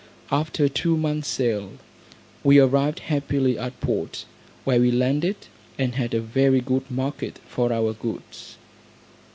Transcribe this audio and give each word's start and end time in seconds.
After 0.31 0.67
two 0.67 0.97
months 0.97 1.27
sail, 1.27 1.73
we 2.43 2.57
arrived 2.57 3.01
happily 3.01 3.55
at 3.59 3.79
port, 3.81 4.25
where 4.63 4.79
we 4.81 4.89
landed, 4.89 5.35
and 5.77 5.93
had 5.93 6.15
a 6.15 6.19
very 6.21 6.59
good 6.59 6.89
market 6.89 7.37
for 7.47 7.71
our 7.71 7.93
goods. 7.93 8.57